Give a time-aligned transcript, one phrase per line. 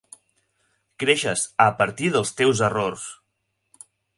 [1.03, 3.07] Creixes a partir dels teus errors.